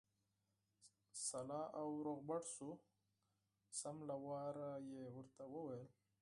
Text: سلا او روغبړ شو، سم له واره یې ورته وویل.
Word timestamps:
سلا 1.27 1.61
او 1.79 1.87
روغبړ 2.05 2.41
شو، 2.53 2.69
سم 3.79 3.95
له 4.09 4.15
واره 4.27 4.71
یې 4.91 5.03
ورته 5.15 5.43
وویل. 5.53 5.85